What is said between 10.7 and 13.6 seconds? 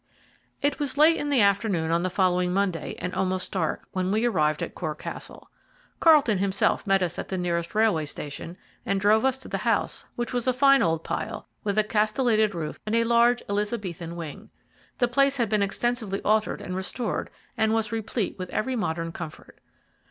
old pile, with a castellated roof and a large